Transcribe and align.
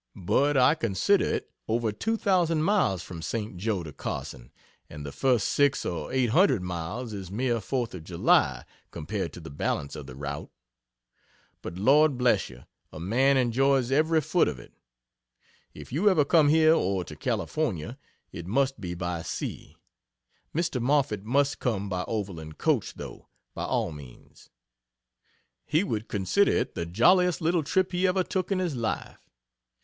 But 0.15 0.57
I 0.57 0.73
consider 0.73 1.25
it 1.25 1.51
over 1.67 1.91
2,000 1.91 2.63
miles 2.63 3.03
from 3.03 3.21
St. 3.21 3.55
Jo 3.57 3.83
to 3.83 3.93
Carson, 3.93 4.51
and 4.89 5.05
the 5.05 5.11
first 5.11 5.49
6 5.49 5.85
or 5.85 6.11
800 6.11 6.63
miles 6.63 7.13
is 7.13 7.29
mere 7.29 7.61
Fourth 7.61 7.93
of 7.93 8.03
July, 8.03 8.65
compared 8.89 9.31
to 9.33 9.39
the 9.39 9.51
balance 9.51 9.95
of 9.95 10.07
the 10.07 10.15
route. 10.15 10.49
But 11.61 11.77
Lord 11.77 12.17
bless 12.17 12.49
you, 12.49 12.63
a 12.91 12.99
man 12.99 13.37
enjoys 13.37 13.91
every 13.91 14.21
foot 14.21 14.47
of 14.47 14.57
it. 14.57 14.73
If 15.75 15.91
you 15.93 16.09
ever 16.09 16.25
come 16.25 16.49
here 16.49 16.73
or 16.73 17.03
to 17.03 17.15
California, 17.15 17.99
it 18.31 18.47
must 18.47 18.81
be 18.81 18.95
by 18.95 19.21
sea. 19.21 19.75
Mr. 20.51 20.81
Moffett 20.81 21.23
must 21.25 21.59
come 21.59 21.89
by 21.89 22.05
overland 22.07 22.57
coach, 22.57 22.95
though, 22.95 23.27
by 23.53 23.65
all 23.65 23.91
means. 23.91 24.49
He 25.67 25.83
would 25.83 26.07
consider 26.07 26.53
it 26.53 26.73
the 26.73 26.87
jolliest 26.87 27.39
little 27.39 27.61
trip 27.61 27.91
he 27.91 28.07
ever 28.07 28.23
took 28.23 28.51
in 28.51 28.57
his 28.57 28.75
life. 28.75 29.29